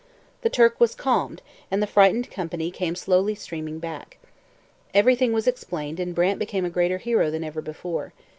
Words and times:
The 0.41 0.49
Turk 0.49 0.79
was 0.79 0.95
calmed, 0.95 1.43
and 1.69 1.79
the 1.79 1.85
frightened 1.85 2.31
company 2.31 2.71
came 2.71 2.95
slowly 2.95 3.35
streaming 3.35 3.77
back. 3.77 4.17
Everything 4.95 5.31
was 5.31 5.45
explained 5.45 5.99
and 5.99 6.15
Brant 6.15 6.39
became 6.39 6.65
a 6.65 6.71
greater 6.71 6.97
hero 6.97 7.29
than 7.29 7.43
ever 7.43 7.61
before. 7.61 8.11